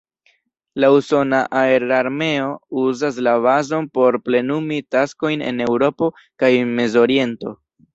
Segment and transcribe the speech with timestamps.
[0.83, 2.49] La usona aerarmeo
[2.85, 7.59] uzas la bazon por plenumi taskojn en Eŭropo kaj Mez-Oriento.